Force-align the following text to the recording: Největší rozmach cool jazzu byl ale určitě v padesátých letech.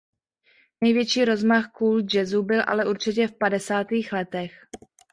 Největší 0.81 1.25
rozmach 1.25 1.71
cool 1.71 2.01
jazzu 2.01 2.43
byl 2.43 2.63
ale 2.67 2.85
určitě 2.89 3.27
v 3.27 3.37
padesátých 3.37 4.13
letech. 4.13 4.51